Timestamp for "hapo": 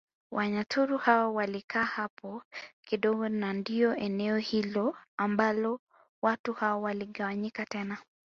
1.83-2.43